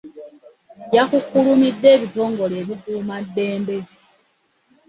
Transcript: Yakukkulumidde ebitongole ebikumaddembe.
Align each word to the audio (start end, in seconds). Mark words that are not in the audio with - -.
Yakukkulumidde 0.95 1.87
ebitongole 1.95 2.55
ebikumaddembe. 2.63 3.77